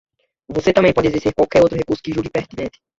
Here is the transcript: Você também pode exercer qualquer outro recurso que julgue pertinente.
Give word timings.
Você 0.49 0.73
também 0.73 0.93
pode 0.95 1.09
exercer 1.09 1.31
qualquer 1.35 1.61
outro 1.61 1.77
recurso 1.77 2.01
que 2.01 2.11
julgue 2.11 2.31
pertinente. 2.31 2.79